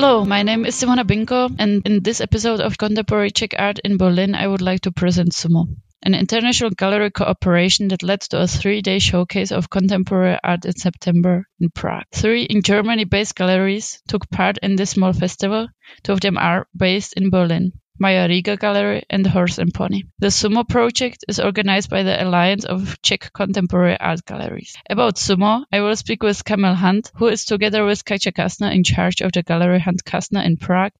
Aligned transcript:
Hello, 0.00 0.24
my 0.24 0.42
name 0.42 0.64
is 0.64 0.80
Simona 0.80 1.04
Binko, 1.04 1.54
and 1.58 1.86
in 1.86 2.02
this 2.02 2.22
episode 2.22 2.60
of 2.60 2.78
Contemporary 2.78 3.30
Czech 3.30 3.50
Art 3.58 3.80
in 3.80 3.98
Berlin, 3.98 4.34
I 4.34 4.46
would 4.46 4.62
like 4.62 4.80
to 4.84 4.92
present 4.92 5.34
Sumo, 5.34 5.66
an 6.02 6.14
international 6.14 6.70
gallery 6.70 7.10
cooperation 7.10 7.88
that 7.88 8.02
led 8.02 8.22
to 8.22 8.40
a 8.40 8.46
three 8.46 8.80
day 8.80 8.98
showcase 8.98 9.52
of 9.52 9.68
contemporary 9.68 10.38
art 10.42 10.64
in 10.64 10.74
September 10.74 11.46
in 11.60 11.68
Prague. 11.68 12.04
Three 12.14 12.44
in 12.44 12.62
Germany 12.62 13.04
based 13.04 13.34
galleries 13.34 14.00
took 14.08 14.30
part 14.30 14.56
in 14.62 14.74
this 14.76 14.88
small 14.88 15.12
festival. 15.12 15.68
Two 16.02 16.12
of 16.12 16.22
them 16.22 16.38
are 16.38 16.66
based 16.74 17.12
in 17.12 17.28
Berlin. 17.28 17.72
Meyer 18.00 18.28
Riegger 18.28 18.58
Gallery 18.58 19.04
and 19.10 19.26
Horse 19.26 19.58
and 19.58 19.74
Pony. 19.74 20.04
The 20.20 20.28
Sumo 20.28 20.66
project 20.66 21.26
is 21.28 21.38
organized 21.38 21.90
by 21.90 22.02
the 22.02 22.16
Alliance 22.20 22.64
of 22.64 22.96
Czech 23.02 23.30
Contemporary 23.34 24.00
Art 24.00 24.24
Galleries. 24.24 24.74
About 24.88 25.16
Sumo, 25.16 25.64
I 25.70 25.82
will 25.82 25.94
speak 25.96 26.22
with 26.22 26.42
Camille 26.42 26.74
Hunt, 26.74 27.12
who 27.16 27.26
is 27.26 27.44
together 27.44 27.84
with 27.84 28.06
Katja 28.06 28.32
Kastner 28.32 28.74
in 28.74 28.84
charge 28.84 29.20
of 29.20 29.32
the 29.32 29.42
Gallery 29.42 29.80
Hunt 29.80 30.02
Kastner 30.02 30.42
in 30.42 30.56
Prague, 30.56 30.92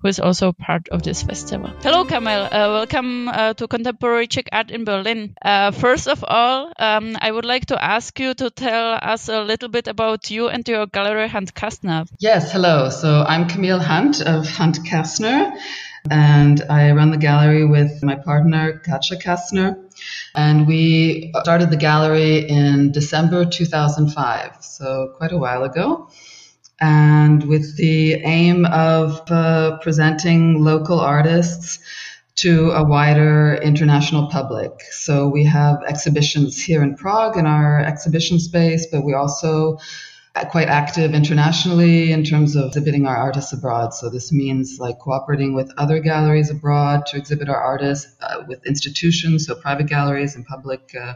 who 0.00 0.08
is 0.08 0.18
also 0.18 0.52
part 0.52 0.88
of 0.88 1.04
this 1.04 1.22
festival. 1.22 1.70
Hello, 1.80 2.04
Camille. 2.04 2.46
Uh, 2.46 2.70
welcome 2.72 3.28
uh, 3.28 3.54
to 3.54 3.68
Contemporary 3.68 4.26
Czech 4.26 4.48
Art 4.50 4.72
in 4.72 4.84
Berlin. 4.84 5.36
Uh, 5.40 5.70
first 5.70 6.08
of 6.08 6.24
all, 6.26 6.72
um, 6.76 7.16
I 7.20 7.30
would 7.30 7.44
like 7.44 7.66
to 7.66 7.80
ask 7.80 8.18
you 8.18 8.34
to 8.34 8.50
tell 8.50 8.98
us 9.00 9.28
a 9.28 9.42
little 9.42 9.68
bit 9.68 9.86
about 9.86 10.28
you 10.28 10.48
and 10.48 10.66
your 10.66 10.86
gallery 10.86 11.28
Hunt 11.28 11.54
Kastner. 11.54 12.08
Yes, 12.18 12.50
hello. 12.50 12.90
So 12.90 13.22
I'm 13.22 13.46
Camille 13.46 13.78
Hunt 13.78 14.20
of 14.20 14.48
Hunt 14.48 14.80
Kastner 14.84 15.52
and 16.10 16.62
I 16.70 16.92
run 16.92 17.10
the 17.10 17.16
gallery 17.16 17.64
with 17.64 18.02
my 18.02 18.16
partner, 18.16 18.78
Katja 18.78 19.16
Kastner. 19.16 19.76
And 20.34 20.66
we 20.66 21.32
started 21.42 21.70
the 21.70 21.76
gallery 21.76 22.48
in 22.48 22.92
December 22.92 23.44
2005, 23.44 24.56
so 24.60 25.14
quite 25.16 25.32
a 25.32 25.38
while 25.38 25.64
ago. 25.64 26.08
And 26.80 27.44
with 27.44 27.76
the 27.76 28.14
aim 28.14 28.64
of 28.66 29.30
uh, 29.30 29.78
presenting 29.78 30.62
local 30.62 31.00
artists 31.00 31.80
to 32.36 32.70
a 32.70 32.84
wider 32.84 33.54
international 33.56 34.28
public. 34.28 34.70
So 34.92 35.28
we 35.28 35.44
have 35.44 35.82
exhibitions 35.88 36.62
here 36.62 36.84
in 36.84 36.94
Prague 36.94 37.36
in 37.36 37.46
our 37.46 37.80
exhibition 37.80 38.38
space, 38.38 38.86
but 38.86 39.04
we 39.04 39.12
also 39.12 39.78
quite 40.50 40.68
active 40.68 41.14
internationally 41.14 42.12
in 42.12 42.24
terms 42.24 42.54
of 42.56 42.66
exhibiting 42.66 43.06
our 43.06 43.16
artists 43.16 43.52
abroad. 43.52 43.92
So 43.94 44.08
this 44.10 44.32
means 44.32 44.78
like 44.78 44.98
cooperating 44.98 45.54
with 45.54 45.72
other 45.76 45.98
galleries 46.00 46.50
abroad 46.50 47.06
to 47.06 47.16
exhibit 47.16 47.48
our 47.48 47.60
artists, 47.60 48.14
uh, 48.20 48.44
with 48.46 48.64
institutions, 48.66 49.46
so 49.46 49.54
private 49.54 49.86
galleries 49.86 50.36
and 50.36 50.46
public 50.46 50.94
uh, 50.94 51.14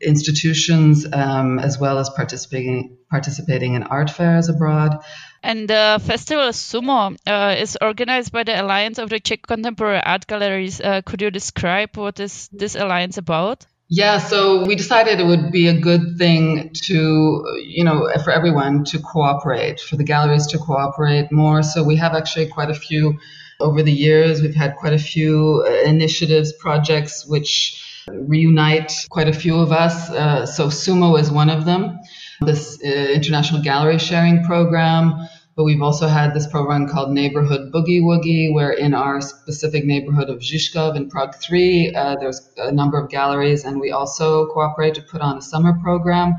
institutions, 0.00 1.06
um, 1.12 1.58
as 1.58 1.78
well 1.78 1.98
as 1.98 2.10
participating 2.10 2.96
participating 3.10 3.74
in 3.74 3.82
art 3.82 4.10
fairs 4.10 4.48
abroad. 4.48 4.98
And 5.42 5.68
the 5.68 6.00
festival 6.02 6.48
Sumo 6.48 7.16
uh, 7.26 7.54
is 7.58 7.76
organized 7.80 8.32
by 8.32 8.44
the 8.44 8.60
Alliance 8.60 8.98
of 8.98 9.10
the 9.10 9.20
Czech 9.20 9.42
Contemporary 9.42 10.00
Art 10.02 10.26
Galleries. 10.26 10.80
Uh, 10.80 11.02
could 11.04 11.20
you 11.20 11.30
describe 11.30 11.96
what 11.96 12.20
is 12.20 12.48
this 12.52 12.74
alliance 12.74 13.18
about? 13.18 13.66
Yeah, 13.94 14.16
so 14.16 14.64
we 14.64 14.74
decided 14.74 15.20
it 15.20 15.26
would 15.26 15.52
be 15.52 15.68
a 15.68 15.78
good 15.78 16.16
thing 16.16 16.70
to, 16.86 17.44
you 17.62 17.84
know, 17.84 18.08
for 18.24 18.30
everyone 18.30 18.84
to 18.84 18.98
cooperate, 18.98 19.82
for 19.82 19.96
the 19.96 20.02
galleries 20.02 20.46
to 20.46 20.58
cooperate 20.58 21.30
more. 21.30 21.62
So 21.62 21.84
we 21.84 21.96
have 21.96 22.14
actually 22.14 22.46
quite 22.46 22.70
a 22.70 22.74
few 22.74 23.18
over 23.60 23.82
the 23.82 23.92
years. 23.92 24.40
We've 24.40 24.54
had 24.54 24.76
quite 24.76 24.94
a 24.94 24.98
few 24.98 25.62
uh, 25.68 25.70
initiatives, 25.86 26.54
projects 26.54 27.26
which 27.26 27.84
reunite 28.08 28.94
quite 29.10 29.28
a 29.28 29.32
few 29.34 29.56
of 29.60 29.72
us. 29.72 30.08
Uh, 30.08 30.46
so 30.46 30.68
Sumo 30.68 31.20
is 31.20 31.30
one 31.30 31.50
of 31.50 31.66
them. 31.66 32.00
This 32.40 32.78
uh, 32.82 32.88
international 32.88 33.60
gallery 33.60 33.98
sharing 33.98 34.42
program 34.42 35.28
but 35.54 35.64
we've 35.64 35.82
also 35.82 36.08
had 36.08 36.32
this 36.32 36.46
program 36.46 36.88
called 36.88 37.12
Neighborhood 37.12 37.72
Boogie 37.72 38.00
Woogie, 38.00 38.52
where 38.52 38.70
in 38.70 38.94
our 38.94 39.20
specific 39.20 39.84
neighborhood 39.84 40.30
of 40.30 40.38
Žižkov 40.38 40.96
in 40.96 41.10
Prague 41.10 41.34
3, 41.34 41.94
uh, 41.94 42.16
there's 42.16 42.50
a 42.56 42.72
number 42.72 42.98
of 42.98 43.10
galleries, 43.10 43.64
and 43.64 43.78
we 43.78 43.90
also 43.90 44.46
cooperate 44.46 44.94
to 44.94 45.02
put 45.02 45.20
on 45.20 45.36
a 45.36 45.42
summer 45.42 45.78
program. 45.82 46.36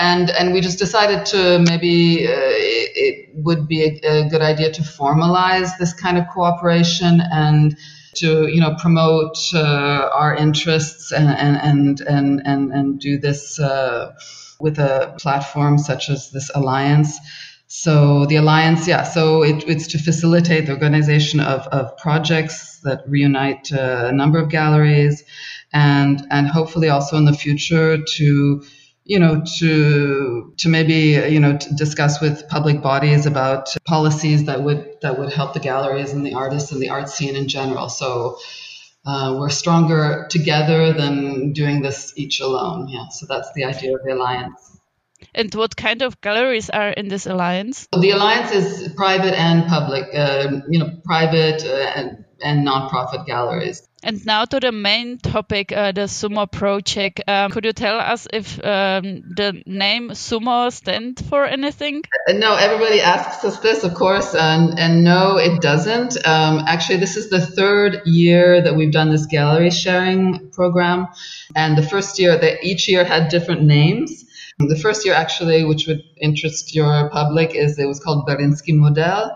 And 0.00 0.30
and 0.30 0.52
we 0.52 0.60
just 0.60 0.78
decided 0.78 1.26
to 1.26 1.58
maybe 1.58 2.26
uh, 2.26 2.30
it, 2.30 2.90
it, 2.94 3.28
would 3.34 3.66
be 3.66 3.82
a, 3.82 4.20
a 4.20 4.28
good 4.28 4.40
idea 4.40 4.72
to 4.72 4.82
formalize 4.82 5.76
this 5.78 5.92
kind 5.92 6.16
of 6.16 6.24
cooperation 6.32 7.20
and 7.32 7.76
to 8.14 8.48
you 8.48 8.60
know 8.60 8.74
promote 8.76 9.36
uh, 9.54 10.10
our 10.12 10.34
interests 10.34 11.12
and 11.12 11.28
and 11.28 12.00
and 12.06 12.40
and 12.44 12.72
and, 12.72 13.00
do 13.00 13.18
this 13.18 13.58
uh, 13.58 14.12
with 14.60 14.78
a 14.78 15.14
platform 15.18 15.78
such 15.78 16.08
as 16.08 16.30
this 16.30 16.50
alliance. 16.54 17.18
So 17.70 18.24
the 18.24 18.36
alliance, 18.36 18.88
yeah, 18.88 19.02
so 19.02 19.42
it, 19.42 19.62
it's 19.68 19.86
to 19.88 19.98
facilitate 19.98 20.66
the 20.66 20.72
organization 20.72 21.38
of, 21.38 21.66
of 21.66 21.94
projects 21.98 22.80
that 22.80 23.02
reunite 23.06 23.70
uh, 23.70 24.06
a 24.08 24.12
number 24.12 24.38
of 24.38 24.48
galleries, 24.48 25.22
and 25.70 26.26
and 26.30 26.48
hopefully 26.48 26.88
also 26.88 27.18
in 27.18 27.26
the 27.26 27.34
future 27.34 27.98
to 27.98 28.64
you 29.04 29.18
know 29.18 29.42
to 29.58 30.54
to 30.56 30.68
maybe 30.70 31.22
you 31.30 31.38
know 31.38 31.58
discuss 31.76 32.22
with 32.22 32.48
public 32.48 32.80
bodies 32.80 33.26
about 33.26 33.68
policies 33.84 34.44
that 34.44 34.62
would 34.62 34.86
that 35.02 35.18
would 35.18 35.30
help 35.30 35.52
the 35.52 35.60
galleries 35.60 36.14
and 36.14 36.24
the 36.24 36.32
artists 36.32 36.72
and 36.72 36.80
the 36.80 36.88
art 36.88 37.08
scene 37.08 37.36
in 37.36 37.48
general. 37.48 37.88
So. 37.88 38.38
Uh, 39.06 39.38
we're 39.38 39.48
stronger 39.48 40.26
together 40.28 40.92
than 40.92 41.52
doing 41.52 41.80
this 41.80 42.12
each 42.16 42.40
alone. 42.40 42.88
Yeah, 42.88 43.08
so 43.08 43.24
that's 43.26 43.50
the 43.54 43.64
idea 43.64 43.94
of 43.94 44.02
the 44.04 44.12
alliance. 44.12 44.77
And 45.34 45.54
what 45.54 45.76
kind 45.76 46.02
of 46.02 46.20
galleries 46.20 46.70
are 46.70 46.90
in 46.90 47.08
this 47.08 47.26
alliance? 47.26 47.86
The 47.92 48.10
alliance 48.10 48.52
is 48.52 48.92
private 48.94 49.34
and 49.38 49.66
public, 49.66 50.04
uh, 50.14 50.60
you 50.68 50.78
know, 50.78 50.90
private 51.04 51.64
uh, 51.64 52.14
and, 52.42 52.64
non-profit 52.64 53.26
galleries. 53.26 53.82
And 54.00 54.24
now 54.24 54.44
to 54.44 54.60
the 54.60 54.70
main 54.70 55.18
topic, 55.18 55.72
uh, 55.72 55.90
the 55.90 56.02
Sumo 56.02 56.50
project. 56.50 57.20
Um, 57.26 57.50
could 57.50 57.64
you 57.64 57.72
tell 57.72 57.98
us 57.98 58.28
if 58.32 58.64
um, 58.64 59.22
the 59.36 59.60
name 59.66 60.10
Sumo 60.10 60.72
stands 60.72 61.20
for 61.22 61.44
anything? 61.44 62.02
Uh, 62.28 62.34
no, 62.34 62.54
everybody 62.54 63.00
asks 63.00 63.44
us 63.44 63.58
this, 63.58 63.82
of 63.82 63.94
course, 63.94 64.36
and, 64.36 64.78
and 64.78 65.02
no, 65.02 65.36
it 65.36 65.60
doesn't. 65.60 66.16
Um, 66.24 66.62
actually, 66.66 66.98
this 66.98 67.16
is 67.16 67.28
the 67.28 67.44
third 67.44 68.02
year 68.06 68.62
that 68.62 68.76
we've 68.76 68.92
done 68.92 69.10
this 69.10 69.26
gallery 69.26 69.70
sharing 69.70 70.50
program, 70.52 71.08
and 71.56 71.76
the 71.76 71.82
first 71.82 72.20
year, 72.20 72.38
that 72.38 72.62
each 72.62 72.88
year 72.88 73.04
had 73.04 73.30
different 73.30 73.62
names. 73.62 74.26
The 74.58 74.76
first 74.76 75.06
year, 75.06 75.14
actually, 75.14 75.64
which 75.64 75.86
would 75.86 76.02
interest 76.20 76.74
your 76.74 77.08
public, 77.10 77.54
is 77.54 77.78
it 77.78 77.86
was 77.86 78.00
called 78.00 78.26
Berlínský 78.26 78.74
Model. 78.74 79.30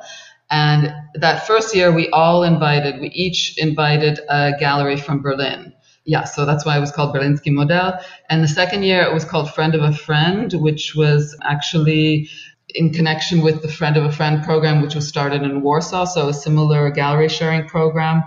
And 0.50 0.92
that 1.14 1.46
first 1.46 1.74
year, 1.76 1.92
we 1.92 2.08
all 2.10 2.42
invited, 2.42 3.00
we 3.00 3.08
each 3.08 3.56
invited 3.56 4.18
a 4.28 4.52
gallery 4.58 4.96
from 4.96 5.22
Berlin. 5.22 5.72
Yeah, 6.04 6.24
so 6.24 6.44
that's 6.44 6.66
why 6.66 6.76
it 6.76 6.80
was 6.80 6.90
called 6.90 7.14
Berlínský 7.14 7.52
Model. 7.52 7.92
And 8.28 8.42
the 8.42 8.48
second 8.48 8.82
year, 8.82 9.02
it 9.02 9.14
was 9.14 9.24
called 9.24 9.54
Friend 9.54 9.74
of 9.76 9.82
a 9.82 9.92
Friend, 9.92 10.52
which 10.54 10.94
was 10.96 11.38
actually 11.42 12.28
in 12.74 12.92
connection 12.92 13.42
with 13.42 13.62
the 13.62 13.68
Friend 13.68 13.96
of 13.96 14.04
a 14.04 14.10
Friend 14.10 14.42
program, 14.42 14.82
which 14.82 14.96
was 14.96 15.06
started 15.06 15.42
in 15.42 15.62
Warsaw. 15.62 16.04
So 16.04 16.28
a 16.28 16.34
similar 16.34 16.90
gallery 16.90 17.28
sharing 17.28 17.68
program. 17.68 18.24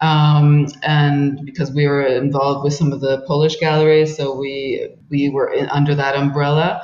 Um, 0.00 0.66
and 0.82 1.44
because 1.46 1.72
we 1.72 1.86
were 1.86 2.06
involved 2.06 2.64
with 2.64 2.74
some 2.74 2.92
of 2.92 3.00
the 3.00 3.22
Polish 3.26 3.56
galleries, 3.56 4.16
so 4.16 4.34
we 4.36 4.88
we 5.10 5.30
were 5.30 5.52
in, 5.52 5.68
under 5.70 5.94
that 5.94 6.16
umbrella. 6.16 6.82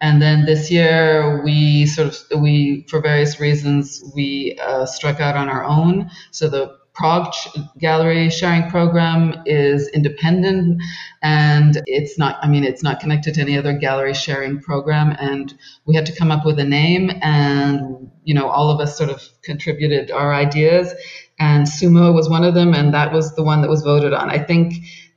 And 0.00 0.20
then 0.20 0.44
this 0.44 0.70
year, 0.70 1.42
we 1.44 1.86
sort 1.86 2.08
of 2.08 2.40
we 2.40 2.86
for 2.88 3.00
various 3.00 3.40
reasons 3.40 4.02
we 4.14 4.58
uh, 4.62 4.86
struck 4.86 5.20
out 5.20 5.36
on 5.36 5.48
our 5.48 5.64
own. 5.64 6.10
So 6.30 6.48
the 6.48 6.76
Prague 6.94 7.32
Gallery 7.78 8.30
Sharing 8.30 8.70
Program 8.70 9.42
is 9.46 9.88
independent 9.88 10.80
and 11.22 11.82
it's 11.86 12.18
not, 12.18 12.38
I 12.40 12.48
mean, 12.48 12.64
it's 12.64 12.82
not 12.82 13.00
connected 13.00 13.34
to 13.34 13.40
any 13.40 13.58
other 13.58 13.72
gallery 13.72 14.14
sharing 14.14 14.60
program. 14.60 15.16
And 15.18 15.52
we 15.86 15.94
had 15.96 16.06
to 16.06 16.14
come 16.14 16.30
up 16.30 16.46
with 16.46 16.58
a 16.58 16.64
name 16.64 17.10
and, 17.20 18.10
you 18.22 18.34
know, 18.34 18.48
all 18.48 18.70
of 18.70 18.80
us 18.80 18.96
sort 18.96 19.10
of 19.10 19.22
contributed 19.42 20.10
our 20.10 20.32
ideas 20.32 20.94
and 21.38 21.66
sumo 21.66 22.14
was 22.14 22.28
one 22.28 22.44
of 22.44 22.54
them, 22.54 22.74
and 22.74 22.94
that 22.94 23.12
was 23.12 23.34
the 23.34 23.42
one 23.42 23.60
that 23.62 23.70
was 23.70 23.82
voted 23.82 24.12
on. 24.12 24.30
I 24.30 24.38
think 24.38 24.74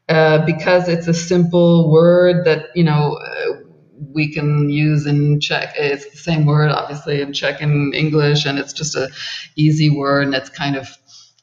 uh, 0.10 0.46
because 0.46 0.88
it's 0.88 1.07
a 1.07 1.13
simple 1.13 1.92
word 1.92 2.46
that 2.46 2.68
you 2.75 2.84
know 2.84 3.18
uh, 3.18 3.54
we 4.13 4.34
can 4.34 4.69
use 4.69 5.06
in 5.06 5.40
Czech. 5.40 5.74
It's 5.78 6.10
the 6.10 6.18
same 6.18 6.46
word, 6.46 6.72
obviously, 6.72 7.22
in 7.22 7.34
Czech 7.34 7.62
and 7.62 7.94
English, 7.94 8.46
and 8.46 8.57
it's 8.57 8.74
just 8.74 8.96
a 8.96 9.10
easy 9.56 9.90
word, 9.90 10.25
and 10.25 10.36
it's 10.36 10.50
kind 10.50 10.75
of 10.75 10.88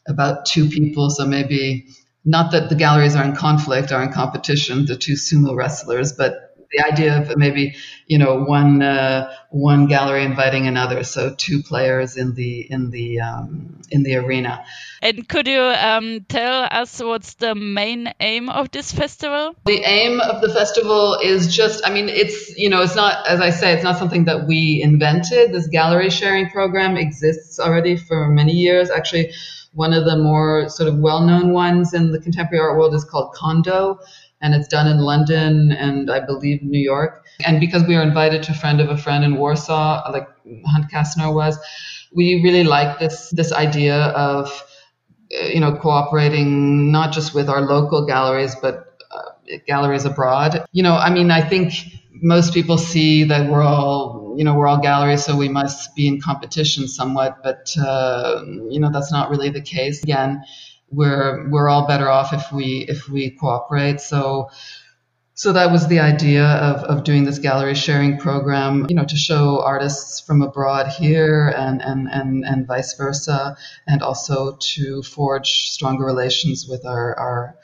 about 0.09 0.47
two 0.47 0.69
people. 0.69 1.11
So 1.11 1.27
maybe 1.27 1.87
not 2.25 2.53
that 2.53 2.69
the 2.69 2.75
galleries 2.75 3.17
are 3.17 3.25
in 3.25 3.37
conflict 3.37 3.93
or 3.93 4.03
in 4.03 4.13
competition, 4.13 4.87
the 4.87 4.97
two 4.97 5.15
sumo 5.15 5.55
wrestlers, 5.55 6.13
but 6.13 6.45
the 6.75 6.85
idea 6.85 7.21
of 7.21 7.37
maybe 7.37 7.75
you 8.07 8.19
know 8.19 8.43
one 8.45 8.83
uh, 8.83 9.31
one 9.51 9.87
gallery 9.87 10.25
inviting 10.25 10.67
another, 10.67 11.05
so 11.05 11.35
two 11.37 11.63
players 11.63 12.17
in 12.17 12.35
the 12.35 12.67
in 12.71 12.91
the 12.91 13.21
um, 13.21 13.81
in 13.91 14.03
the 14.03 14.17
arena. 14.17 14.65
And 15.03 15.29
could 15.29 15.47
you 15.47 15.61
um, 15.61 16.25
tell 16.29 16.67
us 16.71 17.01
what's 17.01 17.35
the 17.35 17.55
main 17.55 18.13
aim 18.21 18.49
of 18.49 18.71
this 18.71 18.91
festival? 18.91 19.55
The 19.67 19.83
aim 19.85 20.21
of 20.21 20.41
the 20.41 20.49
festival 20.49 21.19
is 21.23 21.55
just, 21.55 21.87
I 21.87 21.91
mean, 21.91 22.09
it's 22.09 22.57
you 22.57 22.71
know, 22.71 22.83
it's 22.83 22.97
not 22.97 23.27
as 23.27 23.41
I 23.41 23.51
say, 23.51 23.75
it's 23.75 23.85
not 23.85 23.99
something 23.99 24.25
that 24.25 24.47
we 24.47 24.81
invented. 24.83 25.53
This 25.53 25.69
gallery 25.69 26.11
sharing 26.11 26.51
program 26.51 26.97
exists 26.97 27.59
already 27.59 27.97
for 27.97 28.29
many 28.29 28.53
years. 28.53 28.91
Actually, 28.91 29.33
one 29.75 29.93
of 29.93 30.05
the 30.05 30.17
more 30.17 30.69
sort 30.69 30.89
of 30.89 30.99
well-known 30.99 31.53
ones 31.53 31.93
in 31.93 32.13
the 32.13 32.21
contemporary 32.21 32.61
art 32.61 32.79
world 32.79 32.95
is 32.95 33.05
called 33.05 33.35
Condo 33.35 33.99
and 34.41 34.55
it's 34.55 34.69
done 34.69 34.87
in 34.87 34.99
London 34.99 35.73
and 35.73 36.11
I 36.11 36.21
believe 36.21 36.63
New 36.63 36.79
York. 36.79 37.25
And 37.45 37.61
because 37.61 37.83
we 37.85 37.97
were 37.97 38.03
invited 38.03 38.43
to 38.45 38.53
a 38.53 38.55
friend 38.55 38.81
of 38.81 38.89
a 38.91 38.97
friend 38.97 39.25
in 39.25 39.37
Warsaw, 39.37 40.11
like 40.13 40.29
Hunt 40.67 40.91
Kastner 40.93 41.35
was, 41.35 41.59
we 42.15 42.41
really 42.45 42.63
like 42.63 42.99
this 42.99 43.31
this 43.31 43.53
idea 43.53 43.97
of 43.97 44.65
uh, 45.41 45.47
you 45.47 45.61
know 45.61 45.75
cooperating 45.77 46.93
not 46.93 47.13
just 47.13 47.35
with 47.35 47.49
our 47.49 47.63
local 47.63 48.07
galleries 48.07 48.55
but 48.61 49.03
uh, 49.11 49.57
galleries 49.67 50.05
abroad. 50.05 50.65
You 50.73 50.83
know, 50.83 50.95
I 50.95 51.11
mean, 51.11 51.31
I 51.31 51.41
think 51.41 51.73
most 52.23 52.55
people 52.55 52.79
see 52.79 53.25
that 53.25 53.51
we're 53.51 53.63
all 53.63 54.24
you 54.37 54.45
know 54.45 54.55
we're 54.55 54.67
all 54.67 54.81
galleries, 54.81 55.25
so 55.25 55.37
we 55.37 55.49
must 55.49 55.95
be 55.95 56.09
in 56.09 56.21
competition 56.21 56.89
somewhat, 56.89 57.43
but 57.43 57.75
uh, 57.79 58.43
you 58.69 58.81
know 58.81 58.91
that's 58.91 59.13
not 59.13 59.31
really 59.31 59.51
the 59.51 59.63
case. 59.63 60.03
Again 60.03 60.43
we're 60.91 61.49
we're 61.51 61.69
all 61.69 61.87
better 61.87 62.09
off 62.09 62.33
if 62.33 62.53
we 62.53 62.87
if 62.89 63.09
we 63.09 63.31
cooperate. 63.31 64.01
So 64.01 64.51
so 65.37 65.53
that 65.53 65.73
was 65.73 65.89
the 65.89 65.99
idea 65.99 66.45
of, 66.45 66.85
of 66.85 67.05
doing 67.05 67.25
this 67.25 67.41
gallery 67.41 67.75
sharing 67.75 68.19
program, 68.19 68.87
you 68.89 68.95
know, 68.95 69.05
to 69.05 69.17
show 69.17 69.61
artists 69.65 70.21
from 70.21 70.43
abroad 70.43 70.87
here 70.87 71.53
and, 71.57 71.83
and, 71.83 72.07
and, 72.09 72.45
and 72.45 72.69
vice 72.69 72.95
versa, 72.95 73.57
and 73.89 74.01
also 74.01 74.57
to 74.61 75.03
forge 75.03 75.71
stronger 75.71 76.05
relations 76.05 76.69
with 76.69 76.87
our, 76.87 77.19
our 77.19 77.57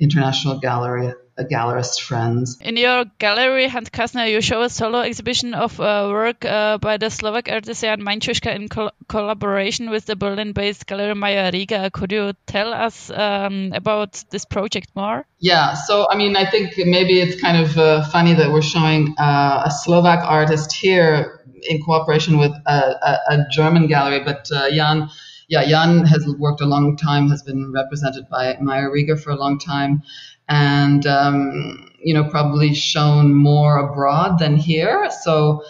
international 0.00 0.58
gallery 0.58 1.12
gallerist 1.44 2.00
friends. 2.02 2.58
In 2.60 2.76
your 2.76 3.04
gallery, 3.18 3.68
Hunt 3.68 3.92
Kastner, 3.92 4.30
you 4.30 4.40
show 4.40 4.62
a 4.62 4.68
solo 4.68 5.00
exhibition 5.00 5.54
of 5.54 5.78
uh, 5.80 6.08
work 6.10 6.44
uh, 6.44 6.78
by 6.78 6.96
the 6.96 7.10
Slovak 7.10 7.48
artist 7.48 7.82
Jan 7.82 8.00
Mančuška 8.00 8.54
in 8.54 8.68
co 8.68 8.90
collaboration 9.08 9.90
with 9.90 10.06
the 10.06 10.16
Berlin-based 10.16 10.86
gallery 10.86 11.14
Meyer 11.14 11.50
Riegger. 11.50 11.92
Could 11.92 12.12
you 12.12 12.32
tell 12.46 12.72
us 12.72 13.10
um, 13.10 13.72
about 13.74 14.22
this 14.30 14.44
project 14.44 14.90
more? 14.94 15.26
Yeah, 15.38 15.74
so 15.74 16.08
I 16.10 16.16
mean, 16.16 16.36
I 16.36 16.50
think 16.50 16.74
maybe 16.76 17.20
it's 17.20 17.40
kind 17.40 17.56
of 17.56 17.78
uh, 17.78 18.04
funny 18.08 18.34
that 18.34 18.50
we're 18.50 18.62
showing 18.62 19.14
uh, 19.18 19.62
a 19.66 19.70
Slovak 19.70 20.24
artist 20.24 20.72
here 20.72 21.44
in 21.62 21.82
cooperation 21.82 22.38
with 22.38 22.52
a, 22.66 22.72
a, 22.72 23.18
a 23.34 23.46
German 23.50 23.86
gallery, 23.86 24.20
but 24.24 24.48
uh, 24.52 24.70
Jan 24.70 25.10
yeah, 25.48 25.64
Jan 25.66 26.04
has 26.04 26.26
worked 26.38 26.60
a 26.60 26.66
long 26.66 26.96
time, 26.96 27.30
has 27.30 27.42
been 27.42 27.72
represented 27.72 28.28
by 28.28 28.56
Meyer 28.60 28.90
Riegger 28.90 29.18
for 29.18 29.30
a 29.30 29.36
long 29.36 29.58
time, 29.58 30.02
and 30.46 31.06
um, 31.06 31.90
you 32.02 32.12
know 32.12 32.24
probably 32.24 32.74
shown 32.74 33.34
more 33.34 33.78
abroad 33.78 34.38
than 34.38 34.56
here. 34.56 35.10
So 35.22 35.64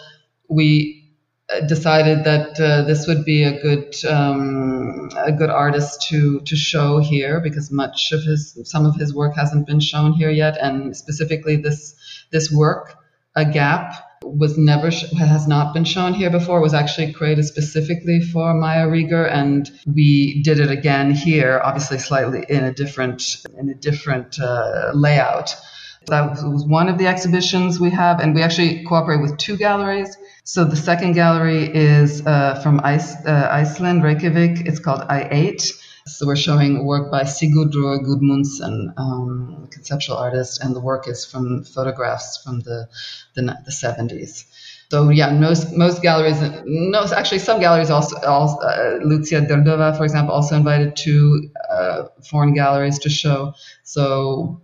we 0.49 1.15
uh, 1.49 1.61
decided 1.61 2.25
that 2.25 2.59
uh, 2.59 2.81
this 2.83 3.07
would 3.07 3.23
be 3.23 3.43
a 3.43 3.61
good 3.61 3.95
um, 4.05 5.09
a 5.15 5.31
good 5.31 5.49
artist 5.49 6.05
to 6.09 6.41
to 6.41 6.57
show 6.57 6.99
here 6.99 7.39
because 7.39 7.71
much 7.71 8.11
of 8.11 8.21
his 8.23 8.59
some 8.65 8.85
of 8.85 8.95
his 8.95 9.15
work 9.15 9.33
hasn't 9.37 9.65
been 9.65 9.79
shown 9.79 10.11
here 10.11 10.29
yet, 10.29 10.57
and 10.61 10.95
specifically 10.95 11.55
this 11.55 11.95
this 12.31 12.51
work, 12.51 12.95
a 13.33 13.45
gap 13.45 14.08
was 14.37 14.57
never 14.57 14.89
has 14.89 15.47
not 15.47 15.73
been 15.73 15.83
shown 15.83 16.13
here 16.13 16.29
before. 16.29 16.61
Was 16.61 16.73
actually 16.73 17.13
created 17.13 17.45
specifically 17.45 18.21
for 18.21 18.53
Meyer 18.53 18.89
Riegger, 18.89 19.29
and 19.31 19.69
we 19.85 20.41
did 20.43 20.59
it 20.59 20.71
again 20.71 21.11
here, 21.11 21.61
obviously 21.63 21.97
slightly 21.97 22.45
in 22.49 22.63
a 22.63 22.73
different 22.73 23.45
in 23.57 23.69
a 23.69 23.75
different 23.75 24.39
uh, 24.39 24.91
layout. 24.93 25.55
That 26.07 26.31
was 26.43 26.65
one 26.65 26.89
of 26.89 26.97
the 26.97 27.07
exhibitions 27.07 27.79
we 27.79 27.89
have, 27.91 28.19
and 28.19 28.33
we 28.33 28.41
actually 28.41 28.83
cooperate 28.85 29.21
with 29.21 29.37
two 29.37 29.57
galleries. 29.57 30.15
So 30.43 30.65
the 30.65 30.75
second 30.75 31.13
gallery 31.13 31.65
is 31.65 32.25
uh, 32.25 32.59
from 32.63 32.81
Ice, 32.83 33.15
uh, 33.25 33.49
Iceland, 33.51 34.03
Reykjavik. 34.03 34.65
It's 34.65 34.79
called 34.79 35.01
I8 35.01 35.88
so 36.09 36.25
we're 36.25 36.35
showing 36.35 36.85
work 36.85 37.11
by 37.11 37.23
Sigurdur 37.23 37.99
Gudmundsson, 38.05 38.93
um, 38.97 39.67
conceptual 39.71 40.17
artist, 40.17 40.61
and 40.63 40.75
the 40.75 40.79
work 40.79 41.07
is 41.07 41.25
from 41.25 41.63
photographs 41.63 42.41
from 42.43 42.61
the 42.61 42.87
the, 43.35 43.41
the 43.41 43.71
70s. 43.71 44.45
So 44.91 45.09
yeah, 45.09 45.31
most 45.31 45.71
most 45.77 46.01
galleries, 46.01 46.41
no, 46.65 47.05
actually 47.15 47.39
some 47.39 47.59
galleries 47.59 47.91
also, 47.91 48.19
also 48.21 48.57
uh, 48.57 48.99
Lucia 49.03 49.41
Drdova, 49.41 49.95
for 49.95 50.03
example, 50.03 50.33
also 50.33 50.55
invited 50.55 50.95
two 50.95 51.51
uh, 51.69 52.05
foreign 52.27 52.55
galleries 52.55 52.97
to 52.99 53.09
show. 53.09 53.53
So 53.83 54.61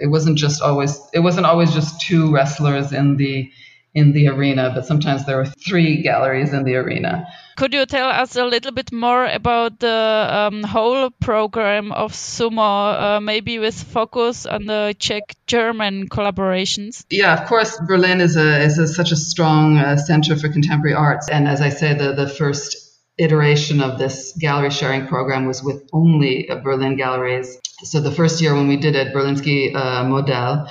it 0.00 0.08
wasn't 0.08 0.36
just 0.36 0.62
always 0.62 1.00
it 1.12 1.20
wasn't 1.20 1.46
always 1.46 1.72
just 1.72 2.00
two 2.00 2.32
wrestlers 2.32 2.92
in 2.92 3.16
the 3.16 3.50
in 3.98 4.12
the 4.12 4.28
arena, 4.28 4.72
but 4.74 4.86
sometimes 4.86 5.26
there 5.26 5.36
were 5.36 5.46
three 5.46 6.02
galleries 6.02 6.52
in 6.52 6.64
the 6.64 6.76
arena. 6.76 7.26
Could 7.56 7.74
you 7.74 7.86
tell 7.86 8.08
us 8.08 8.36
a 8.36 8.44
little 8.44 8.70
bit 8.70 8.92
more 8.92 9.26
about 9.26 9.80
the 9.80 10.28
um, 10.30 10.62
whole 10.62 11.10
program 11.10 11.90
of 11.90 12.12
Sumo, 12.12 13.16
uh, 13.16 13.20
maybe 13.20 13.58
with 13.58 13.74
focus 13.74 14.46
on 14.46 14.66
the 14.66 14.94
Czech-German 14.98 16.08
collaborations? 16.08 17.04
Yeah, 17.10 17.34
of 17.34 17.48
course, 17.48 17.76
Berlin 17.86 18.20
is 18.20 18.36
a 18.36 18.62
is 18.62 18.78
a, 18.78 18.86
such 18.86 19.10
a 19.10 19.16
strong 19.16 19.76
uh, 19.76 19.96
center 19.96 20.36
for 20.36 20.48
contemporary 20.48 20.94
arts, 20.94 21.28
and 21.28 21.48
as 21.48 21.60
I 21.60 21.70
say, 21.70 21.94
the 21.94 22.14
the 22.14 22.28
first 22.28 22.88
iteration 23.18 23.80
of 23.80 23.98
this 23.98 24.32
gallery 24.38 24.70
sharing 24.70 25.08
program 25.08 25.46
was 25.46 25.62
with 25.62 25.82
only 25.92 26.48
uh, 26.48 26.56
Berlin 26.56 26.96
galleries. 26.96 27.58
So 27.82 28.00
the 28.00 28.12
first 28.12 28.40
year 28.40 28.54
when 28.54 28.68
we 28.68 28.76
did 28.76 28.94
it, 28.94 29.12
Berlínský 29.12 29.74
uh, 29.74 30.04
Model, 30.04 30.68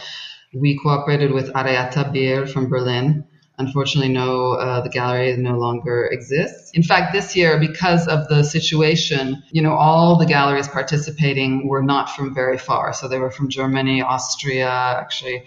we 0.60 0.78
cooperated 0.78 1.32
with 1.32 1.54
Arratia 1.54 2.12
Beer 2.12 2.46
from 2.48 2.70
Berlin 2.70 3.26
Unfortunately, 3.60 4.14
no, 4.14 4.52
uh, 4.54 4.82
the 4.82 4.90
gallery 4.90 5.36
no 5.36 5.58
longer 5.58 6.06
exists. 6.12 6.70
In 6.76 6.84
fact, 6.84 7.12
this 7.12 7.36
year, 7.36 7.60
because 7.60 8.08
of 8.08 8.28
the 8.28 8.44
situation, 8.44 9.42
you 9.50 9.64
know, 9.64 9.74
all 9.74 10.16
the 10.16 10.28
galleries 10.28 10.68
participating 10.68 11.68
were 11.68 11.82
not 11.82 12.08
from 12.08 12.36
very 12.36 12.60
far. 12.60 12.94
So 12.94 13.08
they 13.08 13.18
were 13.18 13.32
from 13.32 13.50
Germany, 13.50 14.04
Austria, 14.04 14.70
actually, 14.70 15.46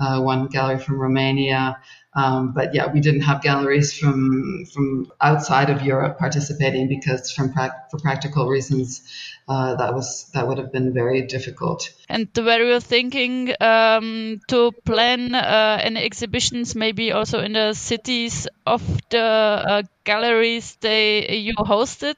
uh, 0.00 0.20
one 0.20 0.46
gallery 0.46 0.78
from 0.78 0.98
Romania. 0.98 1.78
Um, 2.12 2.52
but 2.54 2.74
yeah, 2.74 2.92
we 2.92 3.00
didn't 3.00 3.20
have 3.20 3.40
galleries 3.40 3.96
from 3.96 4.64
from 4.74 5.12
outside 5.20 5.70
of 5.70 5.82
Europe 5.82 6.18
participating 6.18 6.88
because, 6.88 7.30
from 7.30 7.52
pra- 7.52 7.84
for 7.90 8.00
practical 8.00 8.48
reasons, 8.48 9.02
uh, 9.48 9.76
that 9.76 9.94
was 9.94 10.28
that 10.34 10.48
would 10.48 10.58
have 10.58 10.72
been 10.72 10.92
very 10.92 11.22
difficult. 11.22 11.92
And 12.08 12.28
were 12.36 12.64
you 12.64 12.80
thinking 12.80 13.54
um, 13.60 14.40
to 14.48 14.72
plan 14.84 15.36
uh, 15.36 15.78
any 15.80 16.02
exhibitions, 16.02 16.74
maybe 16.74 17.12
also 17.12 17.38
in 17.38 17.52
the 17.52 17.74
cities 17.74 18.48
of 18.66 18.82
the 19.10 19.20
uh, 19.20 19.82
galleries 20.02 20.76
they 20.80 21.36
you 21.36 21.54
hosted? 21.54 22.16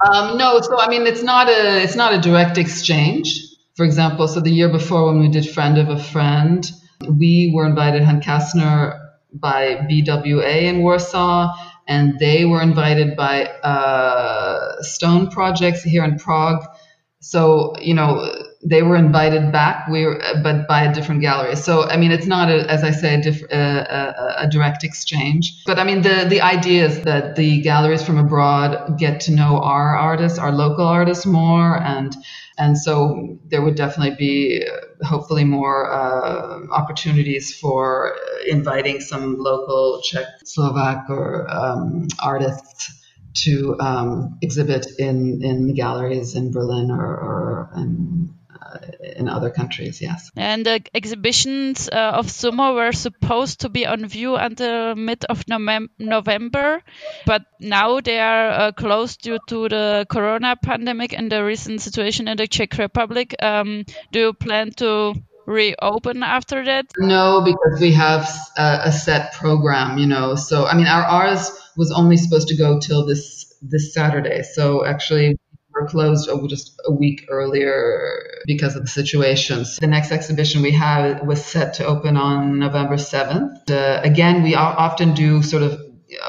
Um, 0.00 0.36
no, 0.36 0.60
so 0.60 0.80
I 0.80 0.88
mean 0.88 1.06
it's 1.06 1.22
not 1.22 1.48
a 1.48 1.82
it's 1.82 1.96
not 1.96 2.12
a 2.12 2.20
direct 2.20 2.58
exchange. 2.58 3.44
For 3.76 3.84
example, 3.84 4.26
so 4.26 4.40
the 4.40 4.50
year 4.50 4.68
before 4.68 5.06
when 5.06 5.20
we 5.20 5.28
did 5.28 5.48
Friend 5.48 5.78
of 5.78 5.88
a 5.88 6.02
Friend, 6.02 6.68
we 7.06 7.52
were 7.54 7.66
invited 7.66 8.02
Hunt 8.02 8.24
Kastner 8.24 8.98
by 9.32 9.86
BWA 9.90 10.62
in 10.62 10.82
Warsaw, 10.82 11.54
and 11.86 12.18
they 12.18 12.44
were 12.44 12.62
invited 12.62 13.16
by 13.16 13.46
uh, 13.46 14.82
Stone 14.82 15.30
Projects 15.30 15.82
here 15.82 16.04
in 16.04 16.18
Prague. 16.18 16.64
So 17.20 17.74
you 17.80 17.94
know 17.94 18.37
they 18.64 18.82
were 18.82 18.96
invited 18.96 19.52
back, 19.52 19.86
we 19.88 20.04
were, 20.04 20.20
but 20.42 20.66
by 20.66 20.82
a 20.82 20.92
different 20.92 21.20
gallery. 21.20 21.54
So 21.54 21.84
I 21.84 21.96
mean, 21.96 22.10
it's 22.10 22.26
not 22.26 22.50
a, 22.50 22.70
as 22.70 22.82
I 22.82 22.90
say, 22.90 23.14
a, 23.14 23.22
diff, 23.22 23.42
a, 23.50 24.34
a, 24.38 24.48
direct 24.48 24.82
exchange. 24.82 25.62
But 25.64 25.78
I 25.78 25.84
mean, 25.84 26.02
the 26.02 26.26
the 26.28 26.40
idea 26.40 26.86
is 26.86 27.02
that 27.02 27.36
the 27.36 27.60
galleries 27.60 28.02
from 28.02 28.18
abroad 28.18 28.98
get 28.98 29.20
to 29.22 29.32
know 29.32 29.60
our 29.62 29.96
artists, 29.96 30.38
our 30.38 30.50
local 30.50 30.86
artists 30.86 31.24
more, 31.24 31.80
and 31.80 32.16
and 32.58 32.76
so 32.76 33.38
there 33.46 33.62
would 33.62 33.76
definitely 33.76 34.16
be 34.16 34.66
uh, 34.66 35.06
hopefully 35.06 35.44
more 35.44 35.90
uh, 35.90 36.66
opportunities 36.72 37.56
for 37.56 38.16
inviting 38.48 39.00
some 39.00 39.36
local 39.38 40.00
Czech, 40.02 40.26
Slovak, 40.44 41.08
or 41.08 41.48
um, 41.48 42.08
artists 42.20 42.92
to 43.44 43.76
um, 43.78 44.36
exhibit 44.42 44.86
in 44.98 45.44
in 45.44 45.68
the 45.68 45.74
galleries 45.74 46.34
in 46.34 46.50
Berlin 46.50 46.90
or, 46.90 47.06
or 47.06 47.70
in 47.76 48.34
in 49.16 49.28
other 49.28 49.50
countries, 49.50 50.00
yes. 50.00 50.30
And 50.36 50.64
the 50.64 50.80
exhibitions 50.94 51.88
uh, 51.88 52.12
of 52.14 52.26
Sumo 52.26 52.74
were 52.74 52.92
supposed 52.92 53.60
to 53.60 53.68
be 53.68 53.86
on 53.86 54.06
view 54.06 54.36
until 54.36 54.94
mid 54.94 55.24
of 55.24 55.44
November, 55.98 56.82
but 57.26 57.42
now 57.60 58.00
they 58.00 58.18
are 58.18 58.50
uh, 58.50 58.72
closed 58.72 59.22
due 59.22 59.38
to 59.48 59.68
the 59.68 60.06
corona 60.08 60.56
pandemic 60.56 61.12
and 61.12 61.30
the 61.30 61.44
recent 61.44 61.80
situation 61.80 62.28
in 62.28 62.36
the 62.36 62.46
Czech 62.46 62.78
Republic. 62.78 63.34
Um, 63.42 63.84
do 64.12 64.20
you 64.20 64.32
plan 64.32 64.70
to 64.76 65.14
reopen 65.46 66.22
after 66.22 66.64
that? 66.64 66.86
No, 66.98 67.42
because 67.44 67.80
we 67.80 67.92
have 67.92 68.28
a, 68.56 68.80
a 68.84 68.92
set 68.92 69.32
program, 69.32 69.98
you 69.98 70.06
know. 70.06 70.34
So 70.34 70.66
I 70.66 70.74
mean, 70.76 70.86
our 70.86 71.02
ours 71.02 71.50
was 71.76 71.90
only 71.90 72.16
supposed 72.16 72.48
to 72.48 72.56
go 72.56 72.78
till 72.78 73.06
this 73.06 73.54
this 73.62 73.94
Saturday. 73.94 74.42
So 74.42 74.84
actually, 74.84 75.36
closed 75.88 76.30
just 76.48 76.80
a 76.86 76.92
week 76.92 77.26
earlier 77.28 78.42
because 78.46 78.76
of 78.76 78.82
the 78.82 78.88
situations. 78.88 79.76
The 79.76 79.86
next 79.86 80.12
exhibition 80.12 80.62
we 80.62 80.72
have 80.72 81.26
was 81.26 81.44
set 81.44 81.74
to 81.74 81.86
open 81.86 82.16
on 82.16 82.58
November 82.58 82.96
7th. 82.96 83.70
Uh, 83.70 84.00
again, 84.02 84.42
we 84.42 84.54
often 84.54 85.14
do 85.14 85.42
sort 85.42 85.62
of 85.62 85.80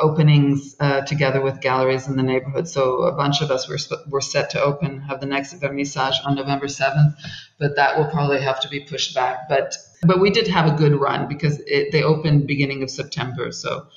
openings 0.02 0.76
uh, 0.80 1.02
together 1.02 1.42
with 1.42 1.62
galleries 1.62 2.08
in 2.08 2.18
the 2.18 2.24
neighborhood. 2.24 2.68
So 2.68 3.04
a 3.04 3.14
bunch 3.14 3.42
of 3.42 3.52
us 3.52 3.68
were, 3.70 3.78
were 4.10 4.22
set 4.22 4.50
to 4.52 4.62
open, 4.62 5.00
have 5.02 5.20
the 5.20 5.26
next 5.26 5.54
vernissage 5.60 6.16
on 6.26 6.36
November 6.36 6.68
7th, 6.68 7.16
but 7.58 7.76
that 7.76 7.98
will 7.98 8.10
probably 8.10 8.42
have 8.42 8.60
to 8.62 8.70
be 8.70 8.82
pushed 8.82 9.16
back. 9.16 9.48
But 9.48 9.78
but 10.02 10.22
we 10.22 10.30
did 10.30 10.48
have 10.48 10.72
a 10.72 10.78
good 10.78 10.96
run 10.96 11.28
because 11.28 11.60
it, 11.68 11.92
they 11.92 12.04
opened 12.04 12.48
beginning 12.48 12.84
of 12.84 12.90
September. 12.90 13.52
So 13.52 13.88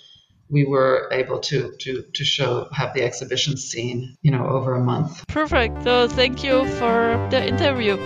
we 0.53 0.65
were 0.65 1.09
able 1.11 1.41
to 1.41 1.73
to 1.81 2.05
to 2.15 2.25
show 2.25 2.69
have 2.73 2.95
the 2.95 3.03
exhibition 3.03 3.57
seen 3.57 4.17
you 4.23 4.31
know 4.31 4.47
over 4.47 4.75
a 4.75 4.81
month. 4.81 5.27
Perfect. 5.27 5.83
So 5.83 6.07
thank 6.07 6.45
you 6.45 6.69
for 6.79 7.27
the 7.31 7.45
interview. 7.45 7.97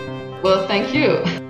Well 0.42 0.66
thank 0.66 0.94
you 0.94 1.45